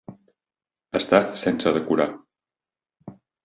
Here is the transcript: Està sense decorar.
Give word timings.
Està 1.01 1.21
sense 1.43 1.75
decorar. 1.77 2.11